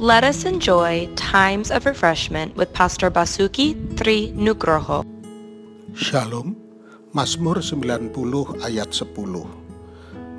[0.00, 5.04] Let us enjoy times of refreshment with Pastor Basuki Tri Nugroho.
[5.92, 6.56] Shalom,
[7.12, 8.08] Mazmur 90
[8.64, 9.12] ayat 10.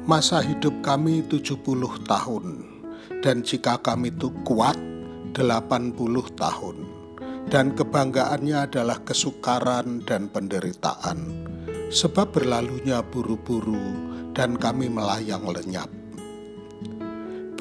[0.09, 1.61] Masa hidup kami 70
[2.09, 2.45] tahun,
[3.21, 4.81] dan jika kami itu kuat
[5.37, 5.93] 80
[6.33, 6.77] tahun,
[7.53, 11.45] dan kebanggaannya adalah kesukaran dan penderitaan,
[11.93, 15.93] sebab berlalunya buru-buru dan kami melayang lenyap.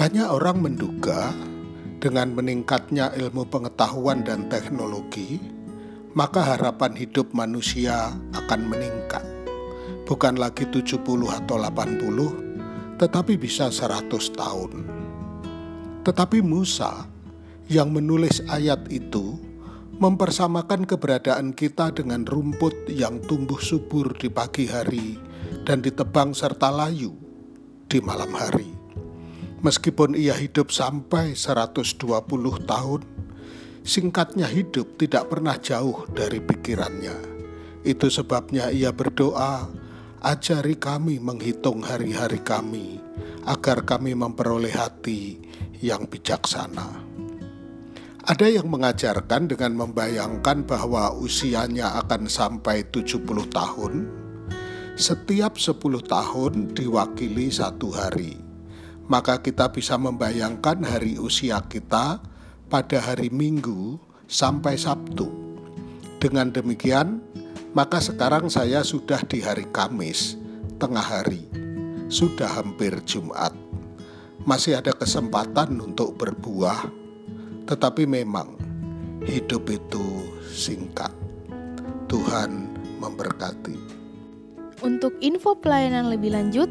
[0.01, 1.29] Banyak orang menduga
[2.01, 5.37] dengan meningkatnya ilmu pengetahuan dan teknologi,
[6.17, 9.23] maka harapan hidup manusia akan meningkat.
[10.09, 10.97] Bukan lagi 70
[11.29, 14.73] atau 80, tetapi bisa 100 tahun.
[16.03, 17.05] Tetapi Musa
[17.71, 19.39] yang menulis ayat itu
[20.01, 25.21] mempersamakan keberadaan kita dengan rumput yang tumbuh subur di pagi hari
[25.69, 27.13] dan ditebang serta layu
[27.85, 28.80] di malam hari.
[29.61, 32.09] Meskipun ia hidup sampai 120
[32.65, 33.05] tahun,
[33.85, 37.13] singkatnya hidup tidak pernah jauh dari pikirannya.
[37.85, 39.69] Itu sebabnya ia berdoa,
[40.25, 43.05] ajari kami menghitung hari-hari kami,
[43.45, 45.37] agar kami memperoleh hati
[45.85, 47.13] yang bijaksana.
[48.25, 54.09] Ada yang mengajarkan dengan membayangkan bahwa usianya akan sampai 70 tahun,
[54.97, 55.77] setiap 10
[56.09, 58.50] tahun diwakili satu hari
[59.11, 62.23] maka kita bisa membayangkan hari usia kita
[62.71, 63.99] pada hari Minggu
[64.31, 65.27] sampai Sabtu.
[66.23, 67.19] Dengan demikian,
[67.75, 70.39] maka sekarang saya sudah di hari Kamis,
[70.79, 71.43] tengah hari,
[72.07, 73.51] sudah hampir Jumat.
[74.47, 76.87] Masih ada kesempatan untuk berbuah,
[77.67, 78.55] tetapi memang
[79.27, 80.23] hidup itu
[80.55, 81.11] singkat.
[82.07, 82.71] Tuhan
[83.03, 83.99] memberkati.
[84.87, 86.71] Untuk info pelayanan lebih lanjut,